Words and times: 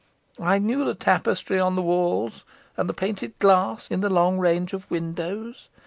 I 0.41 0.57
knew 0.57 0.83
the 0.83 0.95
tapestry 0.95 1.59
on 1.59 1.75
the 1.75 1.83
walls, 1.83 2.43
and 2.75 2.89
the 2.89 2.93
painted 2.95 3.37
glass 3.37 3.87
in 3.91 4.01
the 4.01 4.09
long 4.09 4.39
range 4.39 4.73
windows. 4.89 5.69